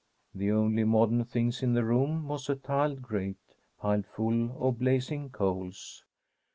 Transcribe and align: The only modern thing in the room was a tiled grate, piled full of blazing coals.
The 0.33 0.49
only 0.51 0.83
modern 0.83 1.23
thing 1.25 1.53
in 1.61 1.73
the 1.75 1.83
room 1.83 2.27
was 2.27 2.49
a 2.49 2.55
tiled 2.55 3.03
grate, 3.03 3.37
piled 3.79 4.07
full 4.07 4.57
of 4.59 4.79
blazing 4.79 5.29
coals. 5.29 6.03